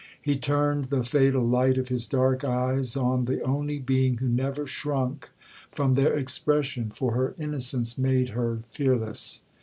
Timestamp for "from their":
5.71-6.17